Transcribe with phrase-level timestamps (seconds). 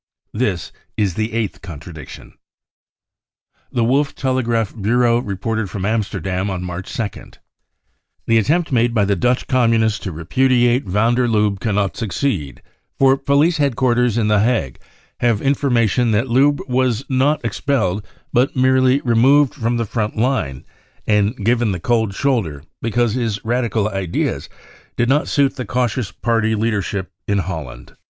[0.33, 2.33] This is the eighth contradiction.
[3.71, 7.35] The Wolff Telegraph Bureau reported from Amsterdam on March 2nd:"
[8.25, 12.63] The attempt made by the Dutch Communists to repu diate van der Lubbe cannot succeed,
[12.97, 14.79] for police head quarters in the Hague
[15.19, 20.65] have information that Lubbe was not expelled but merely removed from the front line
[21.05, 24.49] and given the cold shoulder because his radical ideas
[24.97, 27.95] did not suit the cautious party leadership in Holland."